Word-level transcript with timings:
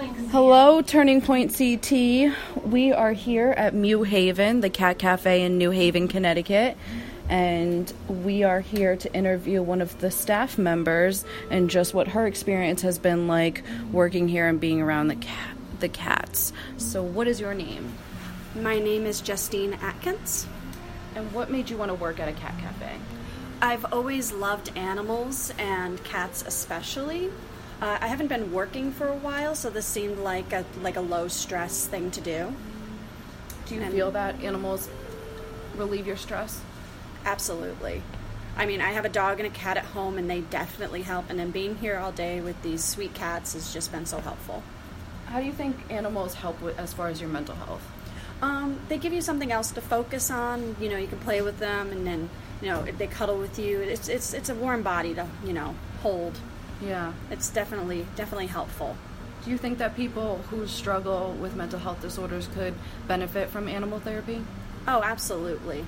Hello, 0.00 0.80
Turning 0.80 1.20
Point 1.20 1.54
CT. 1.54 2.32
We 2.64 2.90
are 2.90 3.12
here 3.12 3.50
at 3.50 3.74
Mew 3.74 4.02
Haven, 4.02 4.62
the 4.62 4.70
Cat 4.70 4.98
Cafe 4.98 5.42
in 5.42 5.58
New 5.58 5.70
Haven, 5.70 6.08
Connecticut, 6.08 6.78
and 7.28 7.92
we 8.08 8.42
are 8.42 8.60
here 8.60 8.96
to 8.96 9.12
interview 9.12 9.60
one 9.60 9.82
of 9.82 10.00
the 10.00 10.10
staff 10.10 10.56
members 10.56 11.26
and 11.50 11.68
just 11.68 11.92
what 11.92 12.08
her 12.08 12.26
experience 12.26 12.80
has 12.80 12.98
been 12.98 13.28
like 13.28 13.62
working 13.92 14.26
here 14.26 14.48
and 14.48 14.58
being 14.58 14.80
around 14.80 15.08
the 15.08 15.16
cat, 15.16 15.54
the 15.80 15.88
cats. 15.90 16.54
So, 16.78 17.02
what 17.02 17.28
is 17.28 17.38
your 17.38 17.52
name? 17.52 17.92
My 18.56 18.78
name 18.78 19.04
is 19.04 19.20
Justine 19.20 19.74
Atkins. 19.82 20.46
And 21.14 21.30
what 21.32 21.50
made 21.50 21.68
you 21.68 21.76
want 21.76 21.90
to 21.90 21.94
work 21.94 22.18
at 22.20 22.28
a 22.28 22.32
cat 22.32 22.54
cafe? 22.58 22.96
I've 23.60 23.84
always 23.92 24.32
loved 24.32 24.74
animals 24.78 25.52
and 25.58 26.02
cats 26.04 26.42
especially. 26.46 27.28
Uh, 27.80 27.96
I 28.00 28.08
haven't 28.08 28.28
been 28.28 28.52
working 28.52 28.92
for 28.92 29.08
a 29.08 29.14
while, 29.14 29.54
so 29.54 29.70
this 29.70 29.86
seemed 29.86 30.18
like 30.18 30.52
a 30.52 30.64
like 30.82 30.96
a 30.96 31.00
low 31.00 31.28
stress 31.28 31.86
thing 31.86 32.10
to 32.10 32.20
do. 32.20 32.52
Do 33.66 33.74
you 33.74 33.80
And- 33.80 33.92
feel 33.92 34.10
that 34.10 34.42
animals 34.42 34.88
relieve 35.76 36.06
your 36.06 36.16
stress? 36.16 36.60
Absolutely. 37.24 38.02
I 38.56 38.66
mean, 38.66 38.80
I 38.82 38.92
have 38.92 39.04
a 39.04 39.08
dog 39.08 39.38
and 39.40 39.46
a 39.46 39.50
cat 39.50 39.76
at 39.78 39.84
home, 39.84 40.18
and 40.18 40.28
they 40.28 40.40
definitely 40.40 41.02
help. 41.02 41.30
And 41.30 41.38
then 41.38 41.50
being 41.50 41.76
here 41.76 41.96
all 41.98 42.12
day 42.12 42.40
with 42.40 42.60
these 42.62 42.84
sweet 42.84 43.14
cats 43.14 43.54
has 43.54 43.72
just 43.72 43.92
been 43.92 44.04
so 44.04 44.20
helpful. 44.20 44.62
How 45.26 45.40
do 45.40 45.46
you 45.46 45.52
think 45.52 45.76
animals 45.88 46.34
help 46.34 46.60
with, 46.60 46.78
as 46.78 46.92
far 46.92 47.08
as 47.08 47.20
your 47.20 47.30
mental 47.30 47.54
health? 47.54 47.82
Um, 48.42 48.80
they 48.88 48.98
give 48.98 49.12
you 49.12 49.20
something 49.22 49.52
else 49.52 49.70
to 49.70 49.80
focus 49.80 50.30
on. 50.30 50.76
You 50.80 50.88
know, 50.90 50.96
you 50.98 51.06
can 51.06 51.18
play 51.20 51.40
with 51.40 51.58
them, 51.58 51.90
and 51.92 52.06
then 52.06 52.28
you 52.60 52.68
know 52.68 52.82
they 52.82 53.06
cuddle 53.06 53.38
with 53.38 53.58
you. 53.58 53.80
It's 53.80 54.08
it's 54.08 54.34
it's 54.34 54.48
a 54.50 54.54
warm 54.54 54.82
body 54.82 55.14
to 55.14 55.26
you 55.46 55.54
know 55.54 55.74
hold. 56.02 56.38
Yeah. 56.82 57.12
It's 57.30 57.50
definitely 57.50 58.06
definitely 58.16 58.46
helpful. 58.46 58.96
Do 59.44 59.50
you 59.50 59.58
think 59.58 59.78
that 59.78 59.96
people 59.96 60.38
who 60.50 60.66
struggle 60.66 61.32
with 61.40 61.56
mental 61.56 61.78
health 61.78 62.02
disorders 62.02 62.48
could 62.54 62.74
benefit 63.08 63.48
from 63.48 63.68
animal 63.68 63.98
therapy? 63.98 64.42
Oh, 64.86 65.02
absolutely. 65.02 65.84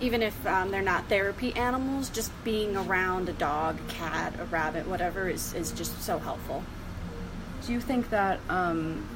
Even 0.00 0.22
if 0.22 0.46
um, 0.46 0.70
they're 0.70 0.82
not 0.82 1.08
therapy 1.08 1.54
animals, 1.54 2.10
just 2.10 2.30
being 2.44 2.76
around 2.76 3.28
a 3.28 3.32
dog, 3.32 3.78
a 3.80 3.92
cat, 3.92 4.34
a 4.38 4.44
rabbit, 4.44 4.86
whatever, 4.86 5.28
is, 5.28 5.54
is 5.54 5.72
just 5.72 6.02
so 6.02 6.18
helpful. 6.18 6.62
Do 7.66 7.72
you 7.72 7.80
think 7.80 8.10
that 8.10 8.40
um, 8.50 9.06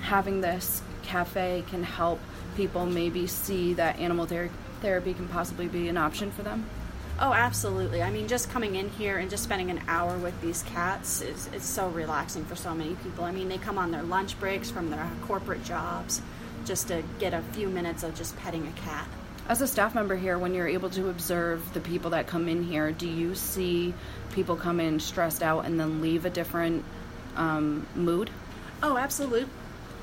having 0.00 0.40
this 0.40 0.80
cafe 1.02 1.64
can 1.68 1.82
help 1.82 2.20
people 2.56 2.86
maybe 2.86 3.26
see 3.26 3.74
that 3.74 3.98
animal 3.98 4.24
ther- 4.26 4.50
therapy 4.80 5.12
can 5.12 5.28
possibly 5.28 5.68
be 5.68 5.88
an 5.88 5.98
option 5.98 6.30
for 6.30 6.42
them? 6.42 6.64
Oh, 7.20 7.32
absolutely. 7.32 8.00
I 8.00 8.10
mean, 8.10 8.28
just 8.28 8.48
coming 8.50 8.76
in 8.76 8.90
here 8.90 9.18
and 9.18 9.28
just 9.28 9.42
spending 9.42 9.70
an 9.70 9.80
hour 9.88 10.16
with 10.18 10.40
these 10.40 10.62
cats 10.62 11.20
is 11.20 11.48
it's 11.52 11.66
so 11.66 11.88
relaxing 11.88 12.44
for 12.44 12.54
so 12.54 12.74
many 12.74 12.94
people. 12.94 13.24
I 13.24 13.32
mean, 13.32 13.48
they 13.48 13.58
come 13.58 13.76
on 13.76 13.90
their 13.90 14.04
lunch 14.04 14.38
breaks 14.38 14.70
from 14.70 14.90
their 14.90 15.10
corporate 15.22 15.64
jobs 15.64 16.22
just 16.64 16.88
to 16.88 17.02
get 17.18 17.34
a 17.34 17.42
few 17.52 17.68
minutes 17.68 18.04
of 18.04 18.14
just 18.14 18.36
petting 18.38 18.68
a 18.68 18.80
cat. 18.80 19.08
As 19.48 19.60
a 19.60 19.66
staff 19.66 19.96
member 19.96 20.14
here, 20.14 20.38
when 20.38 20.54
you're 20.54 20.68
able 20.68 20.90
to 20.90 21.08
observe 21.08 21.74
the 21.74 21.80
people 21.80 22.10
that 22.10 22.28
come 22.28 22.48
in 22.48 22.62
here, 22.62 22.92
do 22.92 23.08
you 23.08 23.34
see 23.34 23.94
people 24.32 24.54
come 24.54 24.78
in 24.78 25.00
stressed 25.00 25.42
out 25.42 25.64
and 25.64 25.80
then 25.80 26.00
leave 26.00 26.24
a 26.24 26.30
different 26.30 26.84
um, 27.34 27.84
mood? 27.96 28.30
Oh, 28.80 28.96
absolutely. 28.96 29.48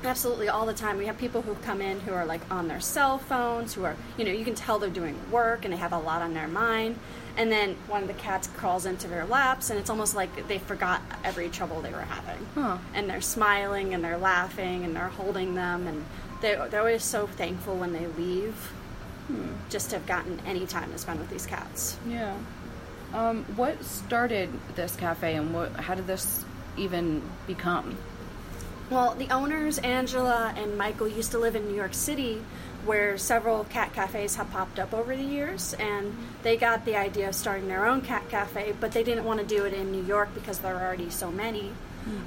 Absolutely, 0.04 0.48
all 0.48 0.66
the 0.66 0.74
time. 0.74 0.98
We 0.98 1.06
have 1.06 1.18
people 1.18 1.42
who 1.42 1.54
come 1.56 1.80
in 1.80 2.00
who 2.00 2.12
are 2.12 2.24
like 2.24 2.42
on 2.50 2.68
their 2.68 2.80
cell 2.80 3.18
phones, 3.18 3.74
who 3.74 3.84
are, 3.84 3.96
you 4.16 4.24
know, 4.24 4.30
you 4.30 4.44
can 4.44 4.54
tell 4.54 4.78
they're 4.78 4.90
doing 4.90 5.18
work 5.30 5.64
and 5.64 5.72
they 5.72 5.78
have 5.78 5.92
a 5.92 5.98
lot 5.98 6.22
on 6.22 6.34
their 6.34 6.48
mind. 6.48 6.98
And 7.36 7.50
then 7.52 7.76
one 7.88 8.02
of 8.02 8.08
the 8.08 8.14
cats 8.14 8.48
crawls 8.56 8.86
into 8.86 9.08
their 9.08 9.26
laps, 9.26 9.68
and 9.68 9.78
it's 9.78 9.90
almost 9.90 10.14
like 10.14 10.48
they 10.48 10.58
forgot 10.58 11.02
every 11.22 11.50
trouble 11.50 11.82
they 11.82 11.90
were 11.92 12.00
having. 12.00 12.46
Huh. 12.54 12.78
And 12.94 13.10
they're 13.10 13.20
smiling 13.20 13.92
and 13.92 14.02
they're 14.02 14.16
laughing 14.16 14.84
and 14.84 14.96
they're 14.96 15.08
holding 15.08 15.54
them, 15.54 15.86
and 15.86 16.04
they're, 16.40 16.66
they're 16.68 16.80
always 16.80 17.04
so 17.04 17.26
thankful 17.26 17.76
when 17.76 17.92
they 17.92 18.06
leave 18.06 18.72
just 19.70 19.90
to 19.90 19.96
have 19.96 20.06
gotten 20.06 20.40
any 20.46 20.66
time 20.66 20.92
to 20.92 20.98
spend 20.98 21.18
with 21.18 21.28
these 21.28 21.46
cats. 21.46 21.96
Yeah. 22.08 22.36
Um, 23.12 23.44
what 23.56 23.84
started 23.84 24.48
this 24.74 24.94
cafe 24.96 25.34
and 25.34 25.52
what, 25.52 25.72
how 25.72 25.94
did 25.94 26.06
this 26.06 26.44
even 26.76 27.22
become? 27.46 27.96
Well, 28.88 29.16
the 29.16 29.28
owners, 29.30 29.78
Angela 29.78 30.54
and 30.56 30.78
Michael, 30.78 31.08
used 31.08 31.32
to 31.32 31.38
live 31.38 31.56
in 31.56 31.66
New 31.66 31.74
York 31.74 31.92
City, 31.92 32.42
where 32.84 33.18
several 33.18 33.64
cat 33.64 33.92
cafes 33.92 34.36
have 34.36 34.48
popped 34.52 34.78
up 34.78 34.94
over 34.94 35.16
the 35.16 35.24
years, 35.24 35.74
and 35.74 36.16
they 36.44 36.56
got 36.56 36.84
the 36.84 36.94
idea 36.94 37.28
of 37.28 37.34
starting 37.34 37.66
their 37.66 37.84
own 37.84 38.00
cat 38.00 38.28
cafe, 38.28 38.74
but 38.78 38.92
they 38.92 39.02
didn't 39.02 39.24
want 39.24 39.40
to 39.40 39.46
do 39.46 39.64
it 39.64 39.72
in 39.72 39.90
New 39.90 40.04
York 40.04 40.28
because 40.34 40.60
there 40.60 40.76
are 40.76 40.86
already 40.86 41.10
so 41.10 41.32
many. 41.32 41.72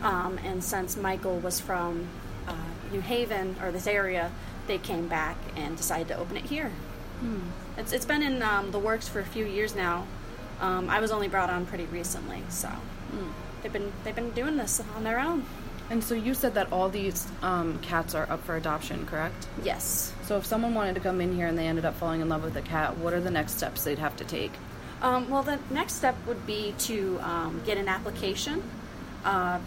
Um, 0.04 0.38
and 0.44 0.62
since 0.62 0.98
Michael 0.98 1.40
was 1.40 1.62
from 1.62 2.06
uh, 2.46 2.54
New 2.92 3.00
Haven 3.00 3.56
or 3.64 3.72
this 3.72 3.88
area, 3.88 4.30
they 4.68 4.78
came 4.78 5.08
back 5.08 5.38
and 5.56 5.78
decided 5.78 6.10
to 6.10 6.18
open 6.18 6.36
it 6.36 6.44
here. 6.44 6.72
It's, 7.78 7.94
it's 7.94 8.06
been 8.06 8.22
in 8.22 8.42
um, 8.44 8.72
the 8.72 8.80
works 8.80 9.08
for 9.08 9.22
a 9.22 9.26
few 9.26 9.46
years 9.46 9.76
now. 9.76 10.06
Um, 10.60 10.90
I 10.90 11.00
was 11.00 11.12
only 11.12 11.30
brought 11.30 11.50
on 11.50 11.66
pretty 11.66 11.86
recently, 11.86 12.44
so 12.50 12.70
they've 13.64 13.72
been 13.72 13.94
they've 14.04 14.16
been 14.16 14.32
doing 14.32 14.58
this 14.58 14.82
on 14.98 15.06
their 15.06 15.20
own. 15.22 15.46
And 15.90 16.04
so 16.04 16.14
you 16.14 16.34
said 16.34 16.54
that 16.54 16.72
all 16.72 16.90
these 16.90 17.28
um, 17.42 17.80
cats 17.80 18.14
are 18.14 18.30
up 18.30 18.44
for 18.44 18.56
adoption, 18.56 19.06
correct? 19.08 19.48
Yes. 19.64 20.14
So 20.24 20.38
if 20.38 20.46
someone 20.46 20.76
wanted 20.76 20.96
to 20.96 21.02
come 21.02 21.20
in 21.20 21.36
here 21.36 21.48
and 21.48 21.58
they 21.58 21.66
ended 21.66 21.86
up 21.86 21.96
falling 21.96 22.22
in 22.22 22.30
love 22.30 22.44
with 22.44 22.56
a 22.56 22.62
cat, 22.62 22.98
what 22.98 23.14
are 23.14 23.20
the 23.20 23.32
next 23.32 23.58
steps 23.58 23.84
they'd 23.84 23.98
have 23.98 24.16
to 24.18 24.24
take? 24.24 24.52
Um, 25.02 25.30
well, 25.30 25.44
the 25.44 25.60
next 25.72 25.94
step 25.94 26.16
would 26.28 26.46
be 26.46 26.76
to 26.80 27.20
um, 27.22 27.62
get 27.66 27.78
an 27.78 27.88
application 27.88 28.62
uh, 29.24 29.60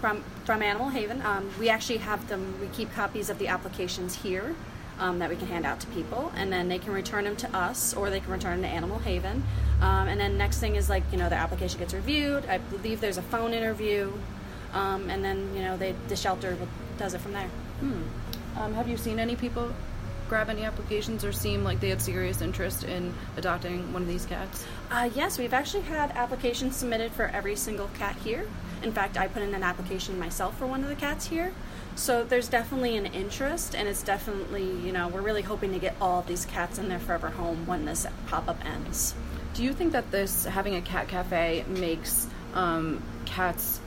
from 0.00 0.22
from 0.44 0.62
Animal 0.62 0.88
Haven. 0.88 1.20
Um, 1.22 1.50
we 1.58 1.68
actually 1.68 1.98
have 1.98 2.26
them. 2.28 2.54
We 2.60 2.68
keep 2.68 2.92
copies 2.94 3.28
of 3.28 3.38
the 3.38 3.48
applications 3.48 4.14
here 4.14 4.54
um, 4.98 5.18
that 5.18 5.28
we 5.28 5.36
can 5.36 5.48
hand 5.48 5.66
out 5.66 5.80
to 5.80 5.86
people, 5.88 6.32
and 6.36 6.52
then 6.52 6.68
they 6.68 6.78
can 6.78 6.92
return 6.92 7.24
them 7.24 7.36
to 7.36 7.56
us, 7.56 7.94
or 7.94 8.10
they 8.10 8.20
can 8.20 8.30
return 8.30 8.60
them 8.60 8.70
to 8.70 8.76
Animal 8.76 8.98
Haven. 9.00 9.42
Um, 9.80 10.08
and 10.08 10.20
then 10.20 10.38
next 10.38 10.58
thing 10.58 10.76
is 10.76 10.88
like 10.88 11.02
you 11.10 11.18
know 11.18 11.28
the 11.28 11.34
application 11.34 11.80
gets 11.80 11.92
reviewed. 11.92 12.46
I 12.46 12.58
believe 12.58 13.00
there's 13.00 13.18
a 13.18 13.22
phone 13.22 13.52
interview, 13.52 14.12
um, 14.76 15.10
and 15.10 15.24
then 15.24 15.50
you 15.54 15.62
know 15.62 15.76
they 15.76 15.94
the 16.08 16.16
shelter 16.16 16.56
does 16.98 17.14
it 17.14 17.20
from 17.20 17.32
there. 17.32 17.48
Um, 18.58 18.72
have 18.74 18.88
you 18.88 18.96
seen 18.96 19.18
any 19.18 19.36
people 19.36 19.70
grab 20.28 20.48
any 20.48 20.64
applications 20.64 21.24
or 21.24 21.32
seem 21.32 21.62
like 21.62 21.78
they 21.80 21.90
had 21.90 22.00
serious 22.00 22.40
interest 22.40 22.84
in 22.84 23.14
adopting 23.36 23.92
one 23.92 24.02
of 24.02 24.08
these 24.08 24.26
cats? 24.26 24.64
Uh, 24.90 25.08
yes, 25.14 25.38
we've 25.38 25.52
actually 25.52 25.82
had 25.82 26.10
applications 26.12 26.74
submitted 26.74 27.12
for 27.12 27.26
every 27.26 27.54
single 27.54 27.88
cat 27.94 28.16
here. 28.24 28.48
In 28.82 28.92
fact, 28.92 29.16
I 29.18 29.28
put 29.28 29.42
in 29.42 29.54
an 29.54 29.62
application 29.62 30.18
myself 30.18 30.58
for 30.58 30.66
one 30.66 30.82
of 30.82 30.88
the 30.88 30.96
cats 30.96 31.26
here. 31.26 31.52
So 31.94 32.24
there's 32.24 32.48
definitely 32.48 32.96
an 32.96 33.06
interest, 33.06 33.74
and 33.74 33.88
it's 33.88 34.02
definitely, 34.02 34.64
you 34.64 34.92
know, 34.92 35.08
we're 35.08 35.22
really 35.22 35.42
hoping 35.42 35.72
to 35.72 35.78
get 35.78 35.94
all 36.00 36.20
of 36.20 36.26
these 36.26 36.44
cats 36.44 36.78
in 36.78 36.88
their 36.88 36.98
forever 36.98 37.30
home 37.30 37.66
when 37.66 37.84
this 37.84 38.06
pop 38.26 38.48
up 38.48 38.62
ends. 38.66 39.14
Do 39.54 39.62
you 39.62 39.72
think 39.72 39.92
that 39.92 40.10
this 40.10 40.44
having 40.44 40.74
a 40.74 40.82
cat 40.82 41.08
cafe 41.08 41.64
makes 41.68 42.26
um, 42.52 43.02
cats 43.24 43.80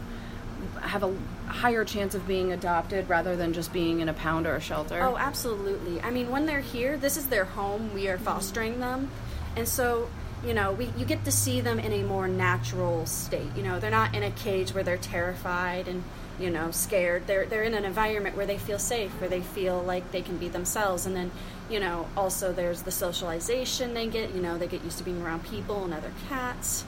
have 0.81 1.03
a 1.03 1.13
higher 1.47 1.83
chance 1.83 2.15
of 2.15 2.27
being 2.27 2.51
adopted 2.51 3.09
rather 3.09 3.35
than 3.35 3.53
just 3.53 3.73
being 3.73 3.99
in 3.99 4.09
a 4.09 4.13
pound 4.13 4.47
or 4.47 4.55
a 4.55 4.61
shelter? 4.61 5.01
Oh, 5.01 5.17
absolutely. 5.17 6.01
I 6.01 6.11
mean, 6.11 6.29
when 6.29 6.45
they're 6.45 6.61
here, 6.61 6.97
this 6.97 7.17
is 7.17 7.27
their 7.27 7.45
home. 7.45 7.93
We 7.93 8.07
are 8.07 8.15
mm-hmm. 8.15 8.25
fostering 8.25 8.79
them, 8.79 9.09
and 9.55 9.67
so 9.67 10.09
you 10.45 10.53
know, 10.53 10.71
we 10.71 10.89
you 10.97 11.05
get 11.05 11.25
to 11.25 11.31
see 11.31 11.61
them 11.61 11.79
in 11.79 11.91
a 11.91 12.03
more 12.03 12.27
natural 12.27 13.05
state. 13.05 13.49
You 13.55 13.63
know, 13.63 13.79
they're 13.79 13.91
not 13.91 14.15
in 14.15 14.23
a 14.23 14.31
cage 14.31 14.73
where 14.73 14.83
they're 14.83 14.97
terrified 14.97 15.87
and 15.87 16.03
you 16.39 16.49
know 16.49 16.71
scared. 16.71 17.27
They're 17.27 17.45
they're 17.45 17.63
in 17.63 17.73
an 17.73 17.85
environment 17.85 18.37
where 18.37 18.45
they 18.45 18.57
feel 18.57 18.79
safe, 18.79 19.11
where 19.19 19.29
they 19.29 19.41
feel 19.41 19.81
like 19.81 20.11
they 20.11 20.21
can 20.21 20.37
be 20.37 20.47
themselves, 20.47 21.05
and 21.05 21.15
then 21.15 21.31
you 21.69 21.79
know 21.79 22.07
also 22.15 22.53
there's 22.53 22.83
the 22.83 22.91
socialization 22.91 23.93
they 23.93 24.07
get. 24.07 24.33
You 24.33 24.41
know, 24.41 24.57
they 24.57 24.67
get 24.67 24.83
used 24.83 24.97
to 24.99 25.03
being 25.03 25.21
around 25.21 25.43
people 25.43 25.83
and 25.83 25.93
other 25.93 26.11
cats. 26.29 26.85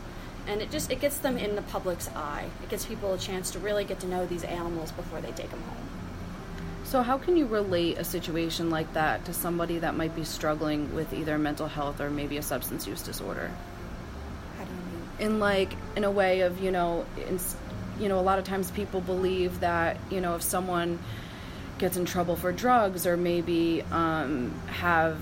And 0.47 0.61
it 0.61 0.71
just 0.71 0.91
it 0.91 0.99
gets 0.99 1.19
them 1.19 1.37
in 1.37 1.55
the 1.55 1.61
public's 1.61 2.09
eye. 2.09 2.49
It 2.63 2.69
gives 2.69 2.85
people 2.85 3.13
a 3.13 3.17
chance 3.17 3.51
to 3.51 3.59
really 3.59 3.83
get 3.83 3.99
to 4.01 4.07
know 4.07 4.25
these 4.25 4.43
animals 4.43 4.91
before 4.91 5.21
they 5.21 5.31
take 5.31 5.51
them 5.51 5.61
home. 5.61 5.91
So, 6.83 7.01
how 7.03 7.17
can 7.17 7.37
you 7.37 7.45
relate 7.45 7.99
a 7.99 8.03
situation 8.03 8.69
like 8.69 8.91
that 8.93 9.23
to 9.25 9.33
somebody 9.33 9.79
that 9.79 9.95
might 9.95 10.13
be 10.15 10.25
struggling 10.25 10.93
with 10.93 11.13
either 11.13 11.37
mental 11.37 11.67
health 11.67 12.01
or 12.01 12.09
maybe 12.09 12.37
a 12.37 12.41
substance 12.41 12.85
use 12.85 13.01
disorder? 13.01 13.49
How 14.57 14.65
do 14.65 14.71
you 14.71 14.77
mean? 14.77 15.33
In 15.33 15.39
like 15.39 15.73
in 15.95 16.03
a 16.03 16.11
way 16.11 16.41
of 16.41 16.61
you 16.61 16.71
know, 16.71 17.05
in, 17.29 17.39
you 17.99 18.09
know, 18.09 18.19
a 18.19 18.21
lot 18.21 18.39
of 18.39 18.45
times 18.45 18.71
people 18.71 18.99
believe 18.99 19.61
that 19.61 19.97
you 20.09 20.19
know 20.19 20.35
if 20.35 20.41
someone 20.41 20.99
gets 21.77 21.97
in 21.97 22.05
trouble 22.05 22.35
for 22.35 22.51
drugs 22.51 23.07
or 23.07 23.15
maybe 23.17 23.83
um, 23.91 24.53
have 24.67 25.17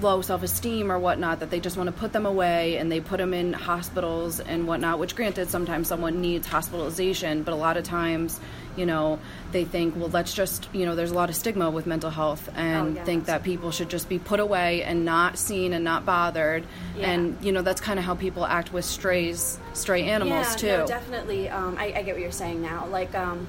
low 0.00 0.20
self 0.22 0.42
esteem 0.42 0.90
or 0.90 0.98
whatnot 0.98 1.40
that 1.40 1.50
they 1.50 1.60
just 1.60 1.76
want 1.76 1.86
to 1.88 1.92
put 1.92 2.12
them 2.12 2.26
away 2.26 2.76
and 2.76 2.90
they 2.90 3.00
put 3.00 3.18
them 3.18 3.32
in 3.34 3.52
hospitals 3.52 4.40
and 4.40 4.66
whatnot. 4.66 4.98
Which, 4.98 5.14
granted, 5.16 5.50
sometimes 5.50 5.88
someone 5.88 6.20
needs 6.20 6.46
hospitalization, 6.46 7.42
but 7.42 7.52
a 7.52 7.56
lot 7.56 7.76
of 7.76 7.84
times, 7.84 8.38
you 8.76 8.86
know, 8.86 9.18
they 9.52 9.64
think, 9.64 9.96
well, 9.96 10.08
let's 10.08 10.32
just, 10.32 10.68
you 10.72 10.86
know, 10.86 10.94
there's 10.94 11.10
a 11.10 11.14
lot 11.14 11.28
of 11.28 11.36
stigma 11.36 11.70
with 11.70 11.86
mental 11.86 12.10
health 12.10 12.48
and 12.54 12.92
Oh, 12.92 13.00
yeah. 13.00 13.04
think 13.04 13.24
that 13.26 13.42
people 13.42 13.70
should 13.70 13.90
just 13.90 14.08
be 14.08 14.18
put 14.18 14.40
away 14.40 14.82
and 14.82 15.04
not 15.04 15.38
seen 15.38 15.72
and 15.72 15.84
not 15.84 16.06
bothered. 16.06 16.64
Yeah. 16.96 17.10
And, 17.10 17.36
you 17.44 17.52
know, 17.52 17.62
that's 17.62 17.80
kind 17.80 17.98
of 17.98 18.04
how 18.04 18.14
people 18.14 18.46
act 18.46 18.72
with 18.72 18.84
strays, 18.84 19.58
stray 19.74 20.04
animals, 20.04 20.46
yeah, 20.50 20.56
too. 20.56 20.66
No, 20.82 20.86
definitely. 20.86 21.48
Um, 21.48 21.76
I, 21.78 21.86
I 21.96 22.02
get 22.02 22.14
what 22.14 22.20
you're 22.22 22.30
saying 22.32 22.62
now. 22.62 22.86
Like, 22.86 23.14
um, 23.14 23.46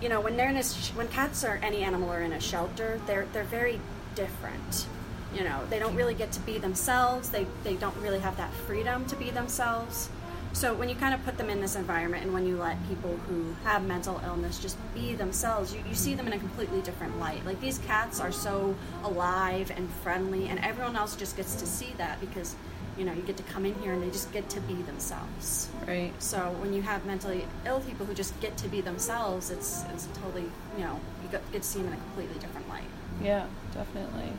you 0.00 0.08
know, 0.08 0.20
when 0.20 0.36
they're 0.36 0.50
in 0.50 0.56
a 0.56 0.64
sh- 0.64 0.90
when 0.94 1.08
cats 1.08 1.44
or 1.44 1.58
any 1.62 1.82
animal 1.82 2.10
are 2.10 2.22
in 2.22 2.32
a 2.32 2.40
shelter, 2.40 3.00
they're 3.06 3.26
they're 3.32 3.44
very 3.44 3.78
different. 4.16 4.86
You 5.34 5.44
know, 5.44 5.60
they 5.70 5.78
don't 5.78 5.96
really 5.96 6.14
get 6.14 6.32
to 6.32 6.40
be 6.40 6.58
themselves. 6.58 7.30
They 7.30 7.46
they 7.64 7.74
don't 7.74 7.96
really 7.98 8.20
have 8.20 8.36
that 8.36 8.52
freedom 8.52 9.04
to 9.06 9.16
be 9.16 9.30
themselves. 9.30 10.10
So 10.54 10.74
when 10.74 10.90
you 10.90 10.94
kind 10.94 11.14
of 11.14 11.24
put 11.24 11.38
them 11.38 11.48
in 11.48 11.62
this 11.62 11.76
environment, 11.76 12.24
and 12.24 12.34
when 12.34 12.46
you 12.46 12.58
let 12.58 12.76
people 12.86 13.16
who 13.26 13.54
have 13.64 13.84
mental 13.84 14.20
illness 14.24 14.58
just 14.58 14.76
be 14.94 15.14
themselves, 15.14 15.74
you, 15.74 15.82
you 15.88 15.94
see 15.94 16.14
them 16.14 16.26
in 16.26 16.34
a 16.34 16.38
completely 16.38 16.82
different 16.82 17.18
light. 17.18 17.44
Like 17.46 17.58
these 17.60 17.78
cats 17.78 18.20
are 18.20 18.32
so 18.32 18.74
alive 19.02 19.72
and 19.74 19.88
friendly, 19.88 20.48
and 20.48 20.58
everyone 20.60 20.94
else 20.94 21.16
just 21.16 21.36
gets 21.36 21.54
to 21.56 21.66
see 21.66 21.94
that 21.96 22.20
because, 22.20 22.54
you 22.98 23.04
know, 23.06 23.14
you 23.14 23.22
get 23.22 23.38
to 23.38 23.42
come 23.44 23.64
in 23.64 23.74
here 23.76 23.94
and 23.94 24.02
they 24.02 24.10
just 24.10 24.30
get 24.30 24.50
to 24.50 24.60
be 24.60 24.74
themselves. 24.74 25.70
Right. 25.86 26.12
So 26.18 26.54
when 26.60 26.74
you 26.74 26.82
have 26.82 27.06
mentally 27.06 27.46
ill 27.64 27.80
people 27.80 28.04
who 28.04 28.12
just 28.12 28.38
get 28.40 28.54
to 28.58 28.68
be 28.68 28.82
themselves, 28.82 29.50
it's 29.50 29.84
it's 29.94 30.06
totally 30.20 30.44
you 30.76 30.84
know 30.84 31.00
you 31.22 31.30
get, 31.30 31.50
get 31.50 31.62
to 31.62 31.68
see 31.68 31.78
them 31.78 31.88
in 31.88 31.94
a 31.94 31.96
completely 31.96 32.38
different 32.38 32.68
light. 32.68 32.84
Yeah, 33.22 33.46
definitely. 33.72 34.32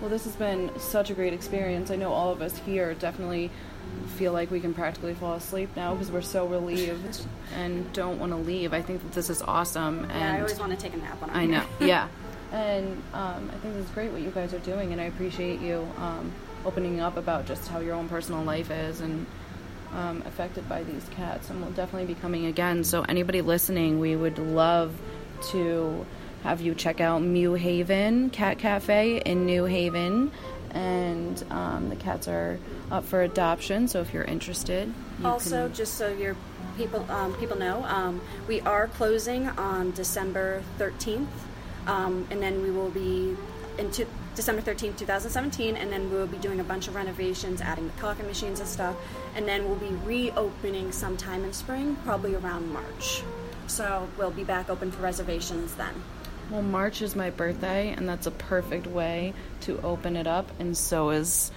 Well, 0.00 0.10
this 0.10 0.24
has 0.24 0.36
been 0.36 0.70
such 0.78 1.10
a 1.10 1.14
great 1.14 1.32
experience. 1.32 1.90
I 1.90 1.96
know 1.96 2.12
all 2.12 2.30
of 2.30 2.42
us 2.42 2.58
here 2.58 2.94
definitely 2.94 3.50
feel 4.16 4.32
like 4.32 4.50
we 4.50 4.60
can 4.60 4.74
practically 4.74 5.14
fall 5.14 5.34
asleep 5.34 5.70
now 5.76 5.94
because 5.94 6.10
we're 6.10 6.22
so 6.22 6.46
relieved 6.46 7.24
and 7.54 7.90
don't 7.92 8.18
want 8.18 8.32
to 8.32 8.36
leave. 8.36 8.72
I 8.72 8.82
think 8.82 9.02
that 9.02 9.12
this 9.12 9.30
is 9.30 9.42
awesome. 9.42 10.04
And 10.04 10.12
Yeah, 10.12 10.34
I 10.34 10.40
always 10.40 10.58
want 10.58 10.72
to 10.72 10.78
take 10.78 10.94
a 10.94 10.98
nap 10.98 11.20
when 11.20 11.30
I'm 11.30 11.36
I 11.36 11.46
know, 11.46 11.64
yeah. 11.80 12.08
And 12.52 13.02
um, 13.12 13.50
I 13.52 13.58
think 13.58 13.74
is 13.76 13.88
great 13.90 14.12
what 14.12 14.22
you 14.22 14.30
guys 14.30 14.54
are 14.54 14.60
doing, 14.60 14.92
and 14.92 15.00
I 15.00 15.04
appreciate 15.04 15.60
you 15.60 15.86
um, 15.98 16.32
opening 16.64 17.00
up 17.00 17.16
about 17.16 17.44
just 17.44 17.66
how 17.66 17.80
your 17.80 17.94
own 17.94 18.08
personal 18.08 18.44
life 18.44 18.70
is 18.70 19.00
and 19.00 19.26
um, 19.92 20.22
affected 20.26 20.68
by 20.68 20.84
these 20.84 21.04
cats. 21.10 21.50
And 21.50 21.60
we'll 21.60 21.72
definitely 21.72 22.06
be 22.06 22.18
coming 22.20 22.46
again. 22.46 22.84
So, 22.84 23.02
anybody 23.02 23.42
listening, 23.42 23.98
we 23.98 24.14
would 24.14 24.38
love 24.38 24.96
to 25.50 26.06
have 26.46 26.60
you 26.60 26.76
check 26.76 27.00
out 27.00 27.22
Mew 27.22 27.54
Haven 27.54 28.30
Cat 28.30 28.60
Cafe 28.60 29.18
in 29.18 29.46
New 29.46 29.64
Haven. 29.64 30.30
And 30.70 31.44
um, 31.50 31.88
the 31.88 31.96
cats 31.96 32.28
are 32.28 32.60
up 32.92 33.04
for 33.04 33.22
adoption, 33.22 33.88
so 33.88 34.00
if 34.00 34.14
you're 34.14 34.22
interested, 34.22 34.92
you 35.18 35.26
Also, 35.26 35.66
can- 35.66 35.74
just 35.74 35.94
so 35.94 36.06
your 36.06 36.36
people 36.76 37.04
um, 37.10 37.34
people 37.34 37.58
know, 37.58 37.82
um, 37.86 38.20
we 38.46 38.60
are 38.60 38.86
closing 38.86 39.48
on 39.48 39.90
December 39.92 40.62
13th, 40.78 41.26
um, 41.88 42.24
and 42.30 42.40
then 42.40 42.62
we 42.62 42.70
will 42.70 42.90
be 42.90 43.34
into 43.78 44.06
December 44.36 44.62
13th, 44.62 44.98
2017, 44.98 45.74
and 45.76 45.90
then 45.90 46.12
we'll 46.12 46.28
be 46.28 46.36
doing 46.36 46.60
a 46.60 46.64
bunch 46.64 46.86
of 46.86 46.94
renovations, 46.94 47.60
adding 47.60 47.88
the 47.88 48.00
coffee 48.00 48.22
machines 48.22 48.60
and 48.60 48.68
stuff, 48.68 48.94
and 49.34 49.48
then 49.48 49.64
we'll 49.64 49.78
be 49.78 49.94
reopening 50.04 50.92
sometime 50.92 51.42
in 51.42 51.52
spring, 51.52 51.96
probably 52.04 52.36
around 52.36 52.72
March. 52.72 53.22
So 53.66 54.06
we'll 54.16 54.30
be 54.30 54.44
back 54.44 54.70
open 54.70 54.92
for 54.92 55.02
reservations 55.02 55.74
then. 55.74 55.94
Well, 56.50 56.62
March 56.62 57.02
is 57.02 57.16
my 57.16 57.30
birthday, 57.30 57.92
and 57.96 58.08
that's 58.08 58.26
a 58.26 58.30
perfect 58.30 58.86
way 58.86 59.34
to 59.62 59.80
open 59.82 60.14
it 60.14 60.28
up, 60.28 60.48
and 60.60 60.76
so 60.76 61.10
is 61.10 61.50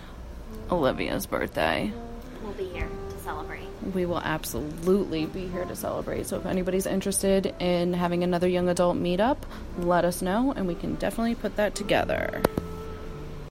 Olivia's 0.71 1.27
birthday. 1.27 1.93
We'll 2.41 2.53
be 2.53 2.65
here 2.65 2.89
to 3.11 3.17
celebrate. 3.19 3.67
We 3.93 4.07
will 4.07 4.19
absolutely 4.19 5.27
be 5.27 5.47
here 5.47 5.65
to 5.65 5.75
celebrate. 5.75 6.25
So, 6.25 6.37
if 6.37 6.45
anybody's 6.47 6.87
interested 6.87 7.53
in 7.59 7.93
having 7.93 8.23
another 8.23 8.47
young 8.47 8.67
adult 8.67 8.97
meetup, 8.97 9.37
let 9.77 10.05
us 10.05 10.23
know, 10.23 10.53
and 10.55 10.67
we 10.67 10.73
can 10.73 10.95
definitely 10.95 11.35
put 11.35 11.55
that 11.57 11.75
together. 11.75 12.41